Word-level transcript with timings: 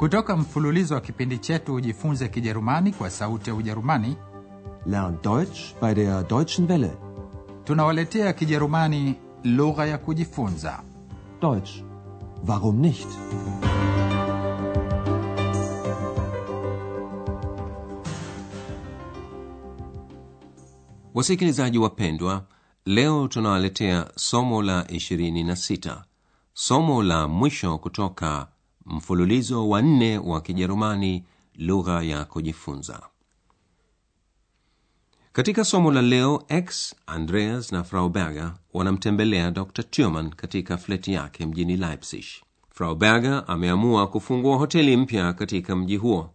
Kutoka 0.00 0.36
mfululizo 0.36 0.94
wa 0.94 1.00
kipindi 1.00 1.38
chetu 1.38 1.74
Ujifunze 1.74 2.28
Kijerumani 2.28 2.92
kwa 2.92 3.10
Sauti 3.10 3.50
ya 3.50 3.56
Ujerumani, 3.56 4.16
Lern 4.86 5.16
Deutsch 5.22 5.74
bei 5.82 5.94
der 5.94 6.22
Deutschen 6.28 6.66
Welle. 6.70 6.90
tunawaletea 7.64 8.32
Kijerumani 8.32 9.14
lugha 9.44 9.86
ya 9.86 9.98
kujifunza. 9.98 10.82
Deutsch. 11.40 11.70
Warum 12.46 12.76
nicht? 12.80 13.08
Wasikilizaji 21.14 21.78
wapendwa, 21.78 22.44
leo 22.86 23.28
tunawaletea 23.28 24.10
somo 24.16 24.62
la 24.62 24.82
26, 24.82 26.02
somo 26.54 27.02
la 27.02 27.28
mwisho 27.28 27.78
kutoka 27.78 28.48
mfululizo 28.90 29.68
wa 29.68 29.82
nne 29.82 30.18
wa 30.18 30.40
Kijerumani, 30.40 31.24
lugha 31.54 32.02
ya 32.02 32.24
kujifunza. 32.24 33.02
Katika 35.32 35.64
somo 35.64 35.92
la 35.92 36.02
leo, 36.02 36.44
X, 36.48 36.94
Andreas 37.06 37.72
na 37.72 37.84
Frau 37.84 38.08
Berger 38.08 38.54
wanamtembelea 38.72 39.50
Dr. 39.50 39.82
Thurman 39.82 40.30
katika 40.30 40.76
fleti 40.76 41.12
yake 41.12 41.46
mjini 41.46 41.76
Leipzig. 41.76 42.24
Frau 42.70 42.94
Berger 42.94 43.44
ameamua 43.46 44.06
kufungua 44.06 44.56
hoteli 44.56 44.96
mpya 44.96 45.32
katika 45.32 45.76
mji 45.76 45.96
huo. 45.96 46.30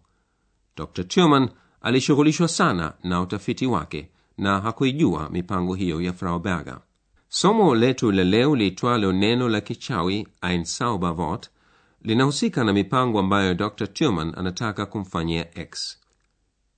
Dr. 0.77 1.03
Thurman 1.03 1.49
alishughulishwa 1.81 2.47
sana 2.47 2.93
na 3.03 3.21
utafiti 3.21 3.65
wake 3.65 4.09
na 4.37 4.59
hakuijua 4.61 5.29
mipango 5.29 5.75
hiyo 5.75 6.01
ya 6.01 6.13
Frau 6.13 6.39
Berger. 6.39 6.79
Somo 7.29 7.75
letu 7.75 8.11
la 8.11 8.23
leo 8.23 8.55
liitwalo 8.55 9.11
neno 9.11 9.49
la 9.49 9.61
kichawi 9.61 10.27
ein 10.41 10.63
Zauberwort 10.63 11.49
linahusika 12.05 12.63
na 12.63 12.73
mipango 12.73 13.19
ambayo 13.19 13.53
Dr. 13.53 13.87
tuman 13.87 14.33
anataka 14.37 14.85
kumfanyia 14.85 15.57
X. 15.59 15.99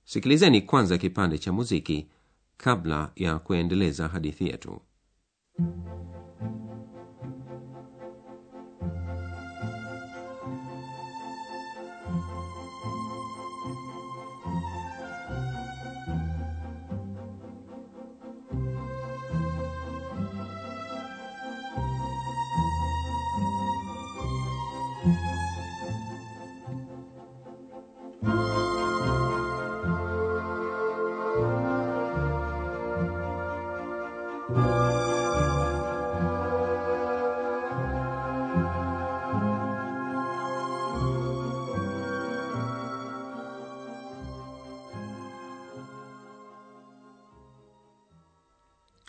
Sikilizeni 0.04 0.62
kwanza 0.62 0.98
kipande 0.98 1.38
cha 1.38 1.52
muziki 1.52 2.08
kabla 2.56 3.10
ya 3.16 3.38
kuendeleza 3.38 4.08
hadithi 4.08 4.46
yetu. 4.46 4.80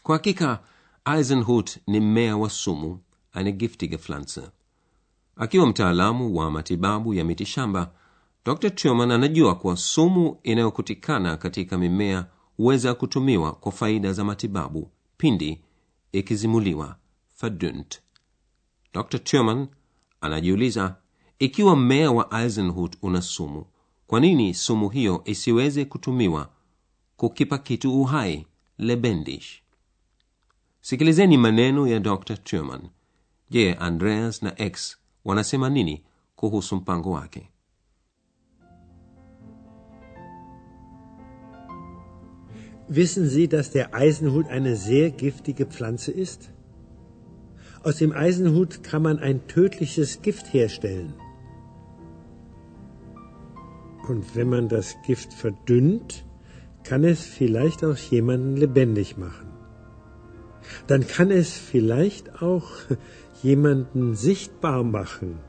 Kwa 0.10 0.16
hakika 0.18 0.60
Eisenhut 1.06 1.78
ni 1.88 2.00
mmea 2.00 2.38
wa 2.38 2.50
sumu, 2.50 3.00
eine 3.36 3.54
Pflanze. 3.98 4.42
Akiwa 5.36 5.68
mtaalamu 5.68 6.36
wa 6.36 6.52
matibabu 6.52 7.14
ya 7.14 7.26
mitishamba, 7.26 7.92
Dr. 8.46 8.70
turman 8.70 9.12
anajua 9.12 9.56
kuwa 9.56 9.78
sumu 9.78 10.38
inayokutikana 10.44 11.38
katika 11.38 11.78
mimea 11.78 12.26
huweza 12.58 12.94
kutumiwa 12.94 13.52
kwa 13.54 13.72
faida 13.72 14.14
za 14.14 14.24
matibabu 14.24 14.92
pindi 15.18 15.62
ikizimuliwa 16.12 16.96
verdünnt. 17.42 18.02
Dr. 18.94 19.20
turman 19.20 19.68
anajiuliza 20.22 20.96
ikiwa 21.40 21.76
mmea 21.76 22.12
wa 22.12 22.42
Eisenhut 22.44 22.96
una 23.02 23.22
sumu, 23.22 23.66
kwa 24.08 24.20
nini 24.20 24.54
sumu 24.54 24.90
hiyo 24.90 25.22
isiweze 25.26 25.86
kutumiwa 25.86 26.50
kukipa 27.18 27.58
kitu 27.58 28.02
uhai 28.02 28.48
lebendig? 28.78 29.42
Sikilizeni 30.82 31.38
maneno 31.38 31.88
ya 31.88 32.00
Dr. 32.00 32.38
Thurman. 32.44 32.90
Je, 33.50 33.76
Andreas 33.80 34.42
na 34.42 34.54
X 34.58 34.98
wanasema 35.26 35.70
nini 35.70 36.04
kuhusu 36.36 36.76
mpango 36.76 37.12
wake? 37.12 37.50
Wissen 42.90 43.30
Sie, 43.30 43.48
dass 43.48 43.72
der 43.72 43.94
Eisenhut 43.94 44.48
eine 44.48 44.76
sehr 44.76 45.12
giftige 45.12 45.66
Pflanze 45.66 46.12
ist? 46.12 46.52
Aus 47.84 47.98
dem 47.98 48.12
Eisenhut 48.12 48.82
kann 48.84 49.04
man 49.04 49.20
ein 49.20 49.48
tödliches 49.48 50.22
Gift 50.22 50.54
herstellen. 50.54 51.14
Und 54.08 54.36
wenn 54.36 54.50
man 54.50 54.70
das 54.70 54.96
Gift 55.06 55.34
verdünnt, 55.34 56.26
kann 56.84 57.04
es 57.04 57.26
vielleicht 57.26 57.84
auch 57.84 57.96
jemanden 57.96 58.58
lebendig 58.58 59.18
machen. 59.18 59.59
Dann 60.90 61.06
kann 61.06 61.30
es 61.30 61.50
vielleicht 61.56 62.42
auch 62.42 62.68
jemanden 63.44 64.16
sichtbar 64.16 64.84
machen. 64.84 65.40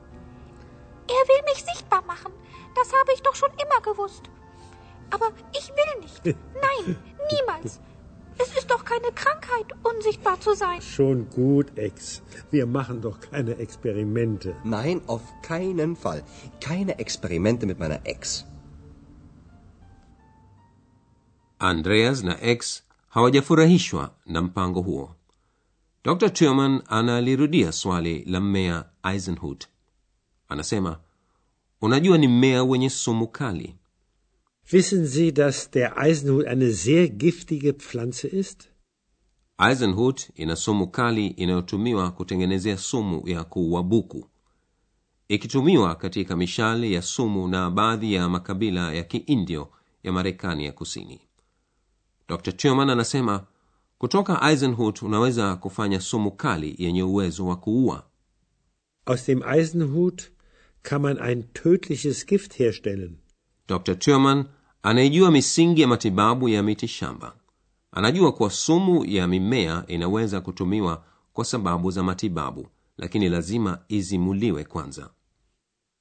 Er 1.09 1.23
will 1.31 1.43
mich 1.51 1.65
sichtbar 1.65 2.03
machen. 2.07 2.33
Das 2.75 2.93
habe 2.93 3.13
ich 3.15 3.23
doch 3.23 3.35
schon 3.35 3.49
immer 3.65 3.81
gewusst. 3.81 4.25
Aber 5.11 5.29
ich 5.59 5.67
will 5.79 6.01
nicht. 6.03 6.25
Nein, 6.67 6.97
niemals. 7.33 7.81
Es 8.37 8.55
ist 8.59 8.71
doch 8.71 8.85
keine 8.85 9.11
Krankheit, 9.15 9.69
unsichtbar 9.83 10.39
zu 10.41 10.55
sein. 10.55 10.83
Schon 10.83 11.31
gut, 11.31 11.79
Ex. 11.79 12.23
Wir 12.51 12.67
machen 12.67 13.01
doch 13.01 13.19
keine 13.21 13.57
Experimente. 13.57 14.55
Nein, 14.63 15.01
auf 15.07 15.23
keinen 15.41 15.97
Fall. 15.97 16.23
Keine 16.61 16.99
Experimente 16.99 17.65
mit 17.65 17.79
meiner 17.79 18.01
Ex. 18.05 18.45
Andreas 21.59 22.23
na 22.23 22.37
X 22.43 22.85
hawajafurahishwa 23.15 24.11
na 24.27 24.43
mpango 24.43 24.83
huo. 24.83 25.15
Dr. 26.05 26.31
Thurman 26.31 26.83
analirudia 26.87 27.73
swali 27.73 28.25
la 28.25 28.41
mmea 28.41 28.85
Eisenhut. 29.03 29.67
Anasema, 30.49 31.01
unajua 31.81 32.19
ni 32.19 32.29
mmea 32.29 32.65
wenye 32.65 32.91
sumu 32.91 33.29
kali. 33.29 33.77
Wissen 34.73 35.07
Sie, 35.07 35.33
dass 35.33 35.71
der 35.71 35.99
Eisenhut 35.99 36.47
eine 36.47 36.73
sehr 36.73 37.09
giftige 37.09 37.73
Pflanze 37.73 38.29
ist? 38.29 38.69
Eisenhut 39.59 40.31
ina 40.35 40.57
sumu 40.57 40.87
kali 40.89 41.27
inayotumiwa 41.27 42.11
kutengenezea 42.11 42.79
sumu 42.79 43.29
ya 43.29 43.45
kuua 43.45 43.83
buku, 43.83 44.27
ikitumiwa 45.29 45.95
katika 45.95 46.37
mishale 46.37 46.91
ya 46.93 47.03
sumu 47.03 47.49
na 47.49 47.71
baadhi 47.71 48.15
ya 48.15 48.29
makabila 48.29 48.93
ya 48.95 49.03
Kiindio 49.03 49.73
ya 50.03 50.13
Marekani 50.13 50.65
ya 50.65 50.73
Kusini. 50.73 51.21
Dr. 52.29 52.53
Thurman 52.53 52.91
anasema 52.91 53.47
kutoka 54.05 54.41
Eisenhut 54.51 55.03
unaweza 55.03 55.57
kufanya 55.57 56.01
sumu 56.01 56.31
kali 56.31 56.75
yenye 56.79 57.03
uwezo 57.03 57.47
wa 57.47 57.57
kuua. 57.57 58.03
Aus 59.07 59.27
dem 59.27 59.43
Eisenhut 59.43 60.23
kann 60.83 61.03
man 61.03 61.19
ein 61.19 61.43
tödliches 61.53 62.27
Gift 62.27 62.55
herstellen. 62.55 63.17
Dr. 63.69 63.95
turman 63.99 64.45
anaijua 64.83 65.31
misingi 65.31 65.81
ya 65.81 65.89
matibabu 65.89 66.49
ya 66.49 66.63
miti 66.63 66.89
shamba. 66.89 67.37
Anajua 67.93 68.33
kuwa 68.33 68.51
sumu 68.51 69.05
ya 69.05 69.27
mimea 69.29 69.85
inaweza 69.87 70.41
kutumiwa 70.41 71.05
kwa 71.33 71.45
sababu 71.45 71.91
za 71.91 72.03
matibabu, 72.03 72.67
lakini 72.99 73.29
lazima 73.29 73.79
izimuliwe 73.89 74.65
kwanza. 74.65 75.11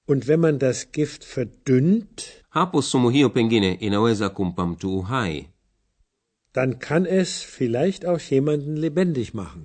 Und 0.07 0.27
wenn 0.29 0.39
man 0.39 0.57
das 0.57 0.91
Gift 0.91 1.25
verdünnt, 1.35 2.21
Hapo 2.49 2.81
sumu 2.81 3.09
hiyo 3.09 3.29
pengine 3.29 3.73
inaweza 3.73 4.29
kumpa 4.29 4.65
mtu 4.67 4.97
uhai. 4.99 5.49
Dann 6.59 6.77
kann 6.79 7.05
es 7.05 7.29
vielleicht 7.57 8.05
auch 8.05 8.19
jemanden 8.19 8.75
lebendig 8.75 9.33
machen. 9.33 9.61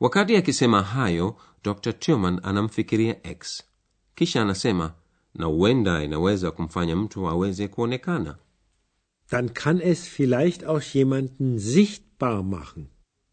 Wakati 0.00 0.36
akisema 0.36 0.82
hayo, 0.82 1.36
Dr. 1.62 1.98
Tillman 1.98 2.40
anamfikiria 2.42 3.16
X, 3.22 3.64
kisha 4.14 4.42
anasema 4.42 4.94
na 5.34 5.46
huenda 5.46 6.02
inaweza 6.02 6.50
kumfanya 6.50 6.96
mtu 6.96 7.28
aweze 7.28 7.68
kuonekana. 7.68 8.38
Dann 9.30 9.54
kann 9.54 9.80
es 9.80 10.08
vielleicht 10.08 10.64
auch 10.64 10.82
jemanden 10.94 11.58
sichtbar 11.58 12.42
machen. 12.42 12.86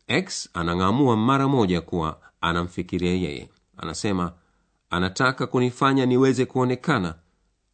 X 0.08 0.50
anang'amua 0.54 1.18
mara 1.18 1.48
moja 1.48 1.82
kuwa 1.82 2.22
anamfikiria 2.42 3.14
yeye. 3.14 3.50
Anasema 3.78 4.34
anataka 4.90 5.48
kunifanya 5.48 6.06
niweze 6.06 6.46
kuonekana, 6.46 7.16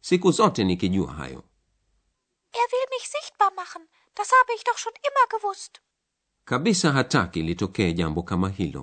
siku 0.00 0.30
zote 0.30 0.64
nikijua 0.64 1.12
hayo. 1.12 1.42
Er 2.52 2.66
will 2.72 2.86
mich 2.98 3.08
sichtbar 3.08 3.50
machen. 3.56 3.82
Das 4.14 4.28
habe 4.40 4.52
ich 4.56 4.64
doch 4.64 4.78
schon 4.78 4.92
immer 5.08 5.38
gewusst. 5.38 5.80
Kabisa 6.44 6.92
hataki 6.92 7.42
litokee 7.42 7.92
jambo 7.92 8.22
kama 8.22 8.48
hilo. 8.48 8.80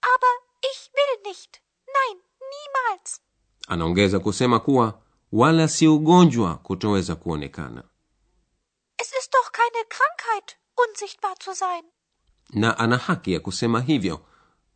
Aber 0.00 0.32
ich 0.70 0.90
will 0.94 1.30
nicht. 1.32 1.60
Nein, 1.86 2.16
niemals. 2.50 3.20
anaongeza 3.68 4.18
kusema 4.20 4.60
kuwa 4.60 5.02
wala 5.32 5.68
si 5.68 5.88
ugonjwa 5.88 6.54
kutoweza 6.56 7.14
kuonekana 7.16 7.84
Es 8.98 9.12
ist 9.20 9.32
doch 9.32 9.52
keine 9.52 9.84
Krankheit, 9.88 10.56
unsichtbar 10.76 11.34
zu 11.44 11.54
sein. 11.54 11.84
na 12.50 12.78
ana 12.78 12.96
haki 12.96 13.32
ya 13.32 13.40
kusema 13.40 13.80
hivyo 13.80 14.26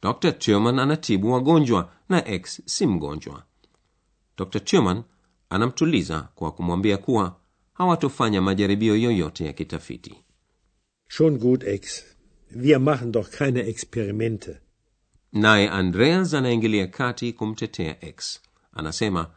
dr 0.03 0.33
turman 0.33 0.79
anatibu 0.79 1.33
wagonjwa 1.33 1.93
na 2.09 2.29
x 2.29 2.63
si 2.67 2.87
mgonjwa 2.87 3.43
dr 4.37 4.61
Thurman 4.65 5.05
anamtuliza 5.51 6.29
kwa 6.35 6.53
kumwambia 6.53 6.99
kuwa 6.99 7.40
hawatofanya 7.85 8.43
majaribio 8.43 8.97
yoyote 8.97 9.45
ya 9.45 9.53
kitafiti 9.53 10.15
Schon 11.09 11.39
gut, 11.39 11.65
Ex. 11.65 12.05
Wir 12.51 12.79
machen 12.81 13.13
doch 13.13 13.31
keine 13.31 13.61
Experimente. 13.61 14.57
naye 15.33 15.69
andreas 15.71 16.35
anaingilia 16.35 16.87
kati 16.87 17.33
kumtetea 17.33 18.05
x 18.05 18.41
anasema 18.73 19.31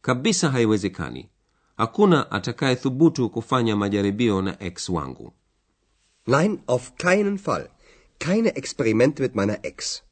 kabisa 0.00 0.50
haiwezekani 0.50 1.28
hakuna 1.76 2.30
atakayethubutu 2.30 3.30
kufanya 3.30 3.76
majaribio 3.76 4.42
na 4.42 4.62
x 4.62 4.88
wangu 4.88 5.32
Nein, 6.26 6.58
auf 6.66 6.92
keinen 6.96 7.38
Fall. 7.38 7.68
Keine 8.18 8.48
Experimente 8.58 9.22
mit 9.22 9.34
meiner 9.34 9.58
Ex. 9.62 10.02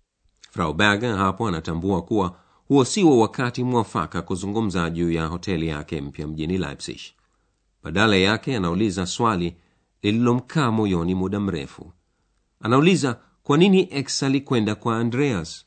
frau 0.50 0.74
berger 0.74 1.16
hapo 1.16 1.48
anatambua 1.48 2.02
kuwa 2.02 2.38
huo 2.68 2.84
siwo 2.84 3.18
wakati 3.18 3.64
mwafaka 3.64 4.22
kuzungumza 4.22 4.90
juu 4.90 5.10
ya 5.10 5.26
hoteli 5.26 5.68
yake 5.68 6.00
mpya 6.00 6.26
mjini 6.26 6.58
leipzig 6.58 7.00
badala 7.86 8.16
yake 8.16 8.56
anauliza 8.56 9.06
swali 9.06 9.56
lililomkaa 10.02 10.70
moyoni 10.70 11.14
muda 11.14 11.40
mrefu 11.40 11.92
anauliza 12.60 13.20
kwa 13.42 13.58
nini 13.58 13.88
x 13.90 14.22
alikwenda 14.22 14.74
kwa 14.74 14.98
andreas 14.98 15.66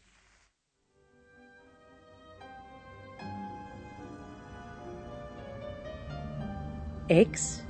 Ex? 7.07 7.63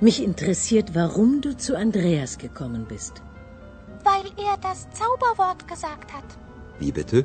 Mich 0.00 0.22
interessiert, 0.22 0.94
warum 0.94 1.40
du 1.40 1.54
zu 1.58 1.76
Andreas 1.76 2.38
gekommen 2.38 2.84
bist. 2.84 3.22
Weil 4.04 4.26
er 4.48 4.56
das 4.62 4.86
Zauberwort 4.90 5.66
gesagt 5.68 6.12
hat. 6.12 6.38
Wie 6.78 6.92
bitte? 6.92 7.24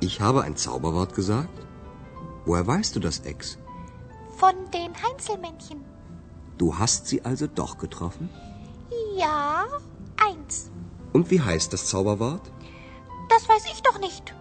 Ich 0.00 0.20
habe 0.20 0.42
ein 0.42 0.56
Zauberwort 0.56 1.14
gesagt? 1.14 1.58
Woher 2.44 2.66
weißt 2.66 2.94
du 2.96 3.00
das, 3.00 3.18
Ex? 3.20 3.58
Von 4.42 4.56
den 4.76 4.92
Heinzelmännchen. 5.04 5.78
Du 6.58 6.66
hast 6.78 7.06
sie 7.06 7.20
also 7.24 7.46
doch 7.46 7.78
getroffen? 7.78 8.28
Ja, 9.16 9.66
eins. 10.28 10.70
Und 11.12 11.30
wie 11.30 11.40
heißt 11.40 11.72
das 11.72 11.86
Zauberwort? 11.90 12.44
Das 13.28 13.48
weiß 13.48 13.64
ich 13.72 13.82
doch 13.82 13.98
nicht. 14.00 14.34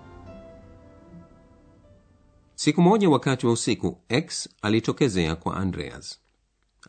siku 2.56 2.82
moja 2.82 3.10
wakati 3.10 3.46
wa 3.48 3.52
usiku 3.54 3.98
x 4.10 4.50
alitokezea 4.62 5.36
kwa 5.36 5.56
andreas 5.58 6.20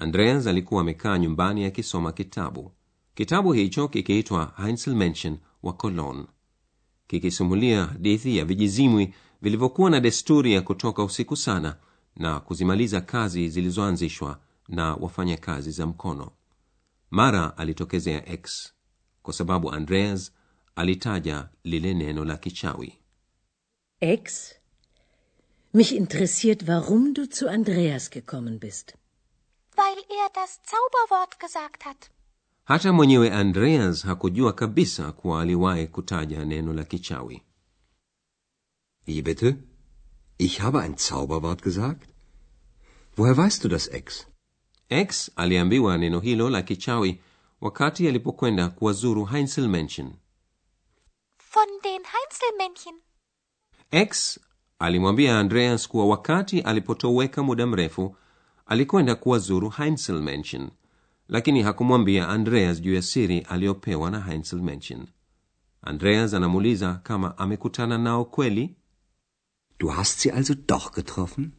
andreas 0.00 0.46
alikuwa 0.46 0.80
amekaa 0.80 1.18
nyumbani 1.18 1.64
akisoma 1.64 2.12
kitabu 2.12 2.72
kitabu 3.14 3.52
hicho 3.52 3.88
kikiitwa 3.88 4.52
heinzelmenschen 4.56 5.38
wa 5.62 5.72
cologne 5.72 6.24
kikisimulia 7.06 7.84
hadithi 7.86 8.36
ya 8.38 8.44
vijizimwi 8.44 9.14
vilivyokuwa 9.42 9.90
na 9.90 10.00
desturi 10.00 10.52
ya 10.52 10.62
kutoka 10.62 11.04
usiku 11.04 11.36
sana 11.36 11.76
na 12.16 12.40
kuzimaliza 12.40 13.00
kazi 13.00 13.48
zilizoanzishwa 13.48 14.40
na 14.68 14.94
wafanya 14.94 15.36
kazi 15.36 15.70
za 15.70 15.86
mkono 15.86 16.32
mara 17.10 17.56
alitokezea 17.56 18.28
x 18.28 18.72
kwa 19.22 19.34
sababu 19.34 19.72
andreas 19.72 20.32
alitaja 20.76 21.48
lile 21.64 21.94
neno 21.94 22.24
la 22.24 22.36
kichawi 22.36 22.98
x 24.00 24.54
Mich 25.74 25.92
interessiert, 25.92 26.68
warum 26.68 27.14
du 27.14 27.24
zu 27.24 27.48
Andreas 27.48 28.10
gekommen 28.10 28.58
bist. 28.58 28.94
Weil 29.76 29.98
er 30.10 30.28
das 30.34 30.60
Zauberwort 30.70 31.38
gesagt 31.40 31.84
hat. 31.84 32.10
hata 32.64 32.92
mwenyewe 32.92 33.30
andreas 33.32 34.04
hakujua 34.06 34.52
kabisa 34.52 35.12
kuwa 35.12 35.42
aliwahi 35.42 35.86
kutaja 35.86 36.44
neno 36.44 36.72
la 36.72 36.84
kichawi 36.84 37.42
Wie 39.06 39.22
bitte? 39.22 39.56
Ich 40.46 40.54
habe 40.60 40.78
ein 40.80 40.96
Zauberwort 40.96 41.60
gesagt? 41.62 42.08
Woher 43.16 43.36
weißt 43.36 43.62
du 43.64 43.68
das, 43.68 43.86
Ex? 43.88 44.26
Ex 44.88 45.30
aliambiwa 45.36 45.98
neno 45.98 46.20
hilo 46.20 46.50
la 46.50 46.62
kichawi 46.62 47.20
wakati 47.60 48.08
alipokwenda 48.08 48.68
kuwazuru 48.68 49.24
Heinzelmännchen. 49.26 50.06
Von 51.52 51.68
den 51.84 52.02
Heinzelmännchen. 52.14 52.94
Ex 53.90 54.40
alimwambia 54.78 55.38
andreas 55.38 55.88
kuwa 55.88 56.06
wakati 56.06 56.60
alipotoweka 56.60 57.42
muda 57.42 57.66
mrefu 57.66 58.16
alikwenda 58.66 59.14
kuwazuru 59.14 59.68
Heinzelmännchen, 59.70 60.70
lakini 61.28 61.62
hakumwambia 61.62 62.28
andreas 62.28 62.80
juu 62.80 62.94
ya 62.94 63.02
siri 63.02 63.40
aliyopewa 63.40 64.10
na 64.10 64.20
Heinzelmännchen. 64.20 65.06
andreas 65.82 66.34
anamuuliza 66.34 66.94
kama 66.94 67.38
amekutana 67.38 67.98
nao 67.98 68.24
kweli 68.24 68.76
Du 69.82 69.88
hast 69.90 70.20
sie 70.20 70.30
also 70.32 70.54
doch 70.54 70.92
getroffen? 70.92 71.52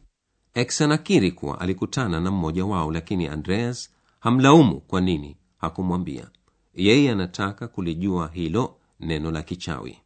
x 0.54 0.80
anakiri 0.80 1.32
kuwa 1.32 1.60
alikutana 1.60 2.20
na 2.20 2.30
mmoja 2.30 2.64
wao 2.64 2.92
lakini 2.92 3.26
andreas 3.26 3.90
hamlaumu 4.20 4.80
kwa 4.80 5.00
nini 5.00 5.36
hakumwambia 5.58 6.30
yeye 6.74 7.10
anataka 7.10 7.68
kulijua 7.68 8.28
hilo 8.34 8.76
neno 9.00 9.30
la 9.30 9.42
kichawi 9.42 9.98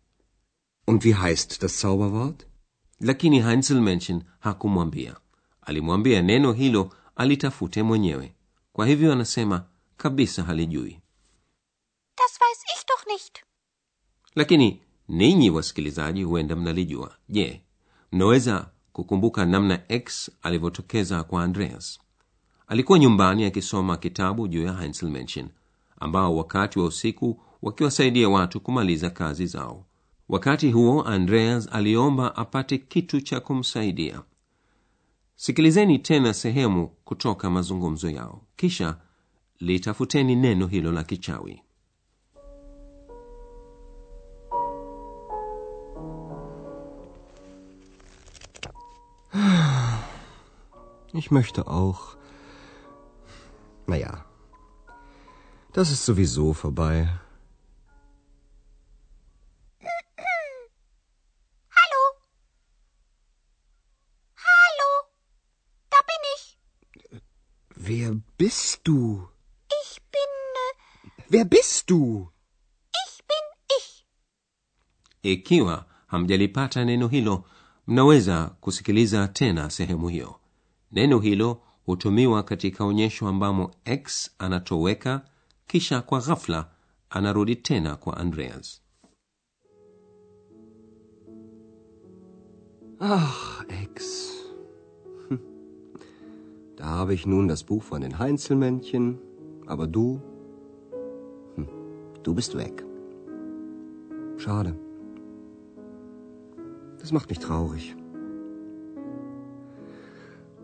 Und 0.87 1.05
wie 1.05 1.15
heißt 1.15 1.61
das 1.63 1.81
Zauberwort? 1.81 2.47
lakini 3.01 3.41
Heinzelmännchen 3.43 4.23
hakumwambia 4.41 5.17
alimwambia 5.63 6.23
neno 6.23 6.53
hilo 6.53 6.91
alitafute 7.17 7.83
mwenyewe 7.83 8.35
kwa 8.73 8.87
hivyo 8.87 9.13
anasema 9.13 9.65
kabisa 9.97 10.43
halijui 10.43 11.01
Das 12.17 12.41
weiß 12.41 12.65
ich 12.77 12.87
doch 12.89 13.07
nicht. 13.07 13.39
lakini 14.35 14.81
ninyi 15.09 15.51
wasikilizaji 15.51 16.23
huenda 16.23 16.57
mnalijua 16.57 17.17
je 17.29 17.63
mnaweza 18.13 18.67
kukumbuka 18.93 19.45
namna 19.47 19.81
x 19.89 20.31
alivyotokeza 20.43 21.25
kwa 21.25 21.45
andreas. 21.45 21.99
Alikuwa 22.67 22.99
nyumbani 22.99 23.45
akisoma 23.45 23.97
kitabu 23.97 24.49
juu 24.49 24.63
ya 24.65 24.73
heinzelmenschen 24.73 25.49
ambao 26.01 26.37
wakati 26.37 26.79
wa 26.79 26.85
usiku 26.85 27.41
wakiwasaidia 27.63 28.29
watu 28.29 28.61
kumaliza 28.61 29.11
kazi 29.11 29.47
zao. 29.47 29.85
Wakati 30.29 30.71
huo 30.73 31.03
andreas 31.03 31.69
aliomba 31.73 32.37
apate 32.37 32.79
kitu 32.79 33.21
cha 33.21 33.41
kumsaidia. 33.41 34.23
Sikilizeni 35.37 35.99
tena 35.99 36.35
sehemu 36.35 36.89
kutoka 37.05 37.51
mazungumzo 37.51 38.11
yao. 38.11 38.43
Kisha 38.57 38.97
litafuteni 39.61 40.37
neno 40.37 40.67
hilo 40.67 40.93
la 40.93 41.05
kichawi 41.05 41.63
Ich 51.13 51.31
möchte 51.31 51.67
auch. 51.67 52.17
Naja, 53.87 54.25
das 55.73 55.91
ist 55.91 56.05
sowieso 56.05 56.53
vorbei. 56.53 57.09
Hallo? 61.71 62.03
Hallo? 64.37 64.91
Da 65.91 65.99
bin 66.09 66.23
ich. 66.37 66.59
Wer 67.75 68.11
bist 68.37 68.81
du? 68.85 69.29
Ich 69.83 70.01
bin. 70.13 70.33
Äh, 70.65 71.23
Wer 71.29 71.45
bist 71.45 71.91
du? 71.91 72.31
ich 73.07 73.25
bin 73.27 73.45
ich. 73.79 74.07
ikiwa 75.23 75.87
hamjalipata 76.07 76.85
neno 76.85 77.09
hilo 77.09 77.45
mnaweza 77.87 78.47
kusikiliza 78.61 79.29
tena 79.29 79.71
sehemu 79.71 80.09
hiyo 80.09 80.38
neno 80.93 81.19
hilo 81.19 81.63
hutumiwa 81.87 82.43
katika 82.43 82.85
onyesho 82.85 83.29
ambamo 83.29 83.71
x 83.85 84.31
anatoweka 84.39 85.21
kisha 85.67 86.03
kwa 86.03 86.21
ghafla 86.21 86.71
anarudi 87.11 87.57
tena 87.57 87.97
kwa 87.97 88.17
andreas 88.17 88.83
Ach, 93.01 93.65
Ex. 93.69 94.45
Hm. 95.29 95.39
Da 96.77 96.85
habe 96.85 97.15
ich 97.15 97.27
nun 97.27 97.47
das 97.47 97.63
Buch 97.63 97.85
von 97.85 98.01
den 98.01 98.19
Heinzelmännchen, 98.19 99.19
aber 99.67 99.87
du. 99.87 100.21
Hm. 101.55 101.69
Du 102.25 102.35
bist 102.35 102.57
weg. 102.57 102.85
Schade. 104.37 104.75
Das 106.99 107.13
macht 107.13 107.31
mich 107.31 107.39
traurig. 107.39 107.95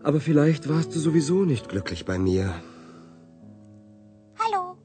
Aber 0.07 0.19
vielleicht 0.19 0.69
warst 0.69 0.93
du 0.93 0.99
sowieso 0.99 1.45
nicht 1.45 1.67
glücklich 1.67 2.05
bei 2.05 2.17
mir. 2.19 2.45
Hallo? 4.41 4.77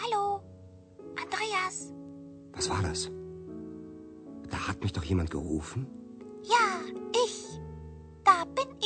Hallo? 0.00 0.42
Andreas? 1.22 1.76
Was 2.52 2.68
war 2.68 2.82
das? 2.82 3.10
Da 4.50 4.58
hat 4.68 4.82
mich 4.82 4.92
doch 4.92 5.04
jemand 5.04 5.30
gerufen? 5.30 5.86
Ja, 6.42 6.66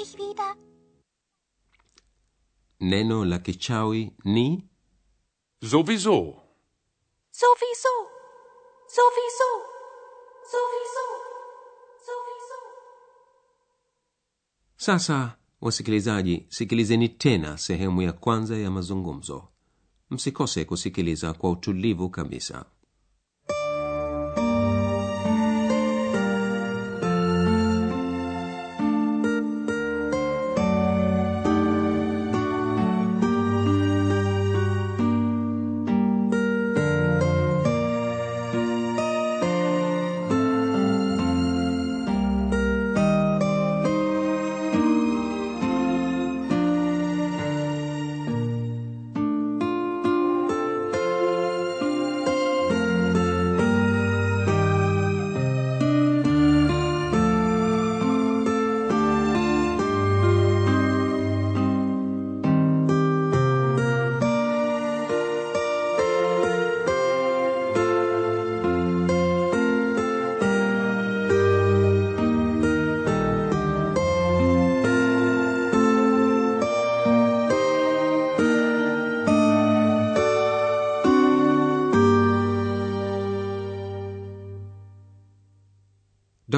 mich 0.04 0.16
wieder. 0.18 0.56
neno 2.78 3.24
la 3.24 3.38
kichawi 3.38 4.16
ni 4.24 4.68
Sowieso. 5.60 6.18
Sowieso. 7.30 7.94
Sowieso. 8.96 9.50
Sowieso. 10.52 11.06
Sowieso. 12.06 12.73
Sasa 14.84 15.36
wasikilizaji 15.60 16.46
sikilizeni 16.48 17.08
tena 17.08 17.58
sehemu 17.58 18.02
ya 18.02 18.12
kwanza 18.12 18.56
ya 18.58 18.70
mazungumzo. 18.70 19.48
Msikose 20.10 20.64
kusikiliza 20.64 21.32
kwa 21.32 21.50
utulivu 21.50 22.10
kabisa 22.10 22.64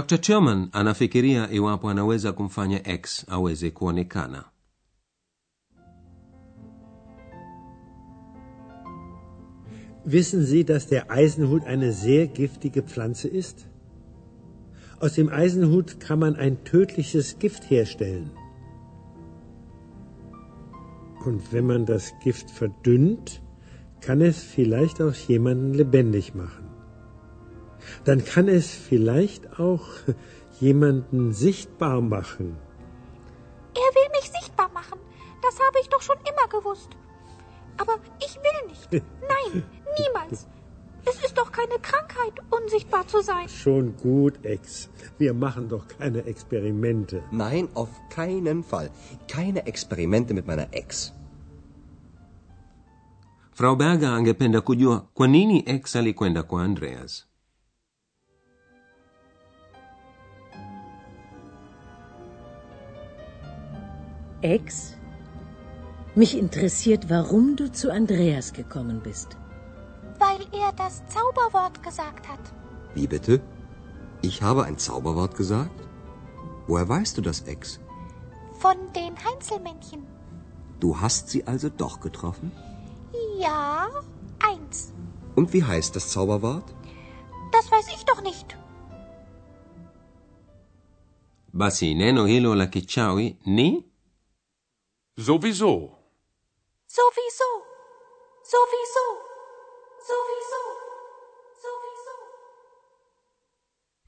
dr 0.06 0.20
turman 0.20 0.68
anafikiria 0.72 1.50
iwapo 1.50 1.90
anaweza 1.90 2.32
kumfanya 2.32 2.88
x 2.88 3.26
aweze 3.28 3.70
kuonekana 3.70 4.44
Wissen 10.04 10.44
Sie, 10.44 10.64
dass 10.64 10.86
der 10.86 11.10
Eisenhut 11.10 11.64
eine 11.64 11.90
sehr 11.92 12.28
giftige 12.28 12.84
Pflanze 12.84 13.26
ist? 13.26 13.66
Aus 15.00 15.14
dem 15.14 15.28
Eisenhut 15.28 15.98
kann 15.98 16.20
man 16.20 16.36
ein 16.36 16.62
tödliches 16.62 17.40
Gift 17.40 17.68
herstellen. 17.70 18.30
Und 21.24 21.52
wenn 21.52 21.66
man 21.66 21.86
das 21.86 22.12
Gift 22.22 22.52
verdünnt, 22.52 23.42
kann 24.00 24.20
es 24.20 24.44
vielleicht 24.44 25.02
auch 25.02 25.14
jemanden 25.14 25.74
lebendig 25.74 26.36
machen. 26.36 26.65
Dann 28.04 28.24
kann 28.24 28.48
es 28.48 28.70
vielleicht 28.70 29.58
auch 29.60 29.86
jemanden 30.60 31.32
sichtbar 31.32 32.00
machen. 32.00 32.56
Er 33.74 33.90
will 33.96 34.10
mich 34.18 34.30
sichtbar 34.30 34.70
machen. 34.72 34.98
Das 35.42 35.60
habe 35.60 35.78
ich 35.80 35.88
doch 35.88 36.02
schon 36.02 36.16
immer 36.30 36.48
gewusst. 36.48 36.90
Aber 37.76 37.96
ich 38.18 38.36
will 38.36 38.68
nicht. 38.68 38.92
Nein, 38.92 39.62
niemals. 39.98 40.46
Es 41.08 41.24
ist 41.24 41.38
doch 41.38 41.52
keine 41.52 41.78
Krankheit, 41.80 42.32
unsichtbar 42.50 43.06
zu 43.06 43.20
sein. 43.20 43.48
Schon 43.48 43.96
gut, 43.96 44.44
Ex. 44.44 44.88
Wir 45.18 45.34
machen 45.34 45.68
doch 45.68 45.86
keine 45.86 46.24
Experimente. 46.26 47.22
Nein, 47.30 47.68
auf 47.74 47.90
keinen 48.10 48.64
Fall. 48.64 48.90
Keine 49.28 49.66
Experimente 49.66 50.34
mit 50.34 50.46
meiner 50.46 50.72
Ex. 50.72 51.12
frau 53.56 53.76
berger 53.76 54.12
angependa 54.12 54.60
kujua 54.60 55.00
kwa 55.14 55.26
nini 55.26 55.58
x 55.66 55.96
alikwenda 55.96 56.42
kwa 56.42 56.64
andreas 56.64 57.25
Ex, 64.46 64.94
mich 66.14 66.38
interessiert, 66.38 67.10
warum 67.10 67.56
du 67.56 67.72
zu 67.72 67.92
Andreas 67.92 68.52
gekommen 68.52 69.00
bist. 69.02 69.36
Weil 70.20 70.42
er 70.62 70.70
das 70.82 71.02
Zauberwort 71.14 71.82
gesagt 71.82 72.28
hat. 72.28 72.44
Wie 72.94 73.08
bitte? 73.08 73.40
Ich 74.22 74.42
habe 74.42 74.62
ein 74.64 74.78
Zauberwort 74.78 75.36
gesagt? 75.36 75.80
Woher 76.68 76.88
weißt 76.88 77.18
du 77.18 77.22
das, 77.22 77.40
Ex? 77.40 77.80
Von 78.60 78.76
den 78.94 79.14
Heinzelmännchen. 79.24 80.06
Du 80.78 81.00
hast 81.00 81.28
sie 81.28 81.44
also 81.48 81.68
doch 81.68 81.98
getroffen? 81.98 82.52
Ja, 83.40 83.88
eins. 84.50 84.92
Und 85.34 85.52
wie 85.54 85.64
heißt 85.64 85.96
das 85.96 86.10
Zauberwort? 86.10 86.72
Das 87.50 87.70
weiß 87.72 87.88
ich 87.96 88.04
doch 88.04 88.22
nicht. 88.22 88.56
basi 91.60 91.94
neno 91.94 92.26
hilo 92.26 92.54
la 92.54 92.66
kichawi 92.66 93.36
ni 93.46 93.68
Sowieso. 95.18 95.96
Sowieso. 96.86 97.50
Sowieso. 98.42 99.06
Sowieso. 100.08 100.60
Sowieso. 101.62 102.12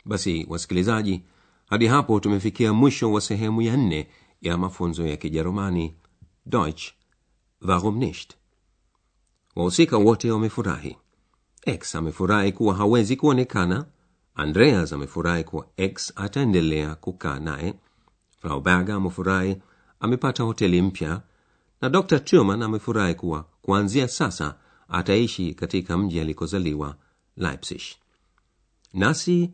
basi 0.05 0.47
wasikilizaji 0.49 1.23
hadi 1.67 1.87
hapo 1.87 2.21
tumefikia 2.21 2.73
mwisho 2.73 3.13
wa 3.13 3.21
sehemu 3.21 3.63
ya 3.63 3.77
nne 3.77 4.11
ya 4.41 4.59
mafunzo 4.59 5.07
ya 5.07 5.17
kijerumani 5.17 5.97
deutsch 6.47 6.93
warum 7.63 7.99
nicht 7.99 8.35
wahusika 9.57 9.97
wote 9.99 10.31
wamefurahi 10.31 10.97
x 11.67 11.95
amefurahi 11.95 12.53
kuwa 12.53 12.75
hawezi 12.75 13.17
kuonekana 13.17 13.87
andreas 14.35 14.93
amefurahi 14.93 15.45
kuwa 15.45 15.67
x 15.77 16.13
ataendelea 16.17 16.95
kukaa 16.95 17.39
naye 17.39 17.75
frau 18.41 18.61
berger 18.61 18.95
amefurahi 18.95 19.63
amepata 20.01 20.43
hoteli 20.43 20.83
mpya 20.83 21.23
na 21.81 21.89
dr 21.89 22.21
turman 22.21 22.63
amefurahi 22.63 23.15
kuwa 23.15 23.45
kuanzia 23.63 24.09
sasa 24.09 24.55
ataishi 24.89 25.55
katika 25.55 25.99
mji 25.99 26.21
alikozaliwa 26.21 26.97
leipzig 27.37 27.83
nasi 28.93 29.51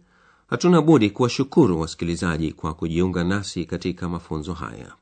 hatuna 0.46 0.82
budi 0.82 1.10
kuwashukuru 1.10 1.80
wasikilizaji 1.80 2.52
kwa 2.52 2.74
kujiunga 2.74 3.24
nasi 3.24 3.64
katika 3.64 4.08
mafunzo 4.08 4.54
haya 4.54 4.94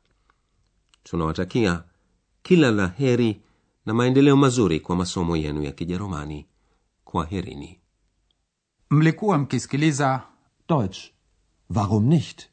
tunawatakia 1.02 1.82
kila 2.42 2.70
la 2.70 2.88
heri 2.88 3.40
na 3.86 3.94
maendeleo 3.94 4.36
mazuri 4.36 4.80
kwa 4.80 4.96
masomo 4.96 5.36
yenu 5.36 5.62
ya 5.62 5.72
kijerumani 5.72 6.46
kwa 7.04 7.26
herini 7.26 7.78
mlikuwa 8.90 9.38
mkisikiliza 9.38 10.22
Deutsch. 10.68 10.98
Warum 11.70 12.04
nicht? 12.06 12.48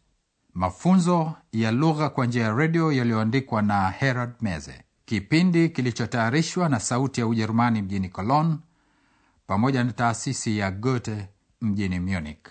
Mafunzo 0.53 1.33
ya 1.51 1.71
lugha 1.71 2.09
kwa 2.09 2.25
njia 2.25 2.43
ya 2.43 2.53
redio 2.53 2.91
yaliyoandikwa 2.91 3.61
na 3.61 3.89
herald 3.89 4.31
meze. 4.41 4.83
Kipindi 5.05 5.69
kilichotayarishwa 5.69 6.69
na 6.69 6.79
sauti 6.79 7.21
ya 7.21 7.27
ujerumani 7.27 7.81
mjini 7.81 8.09
cologne 8.09 8.57
pamoja 9.47 9.83
na 9.83 9.91
taasisi 9.91 10.57
ya 10.57 10.71
goethe 10.71 11.27
mjini 11.61 11.99
munich 11.99 12.47